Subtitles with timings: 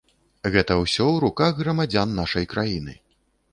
[0.55, 2.99] Гэта ўсё ў руках грамадзян нашай краіны.